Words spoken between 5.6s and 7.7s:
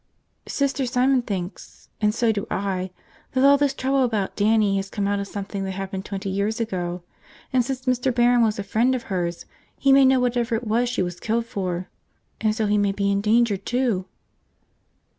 that happened twenty years ago. And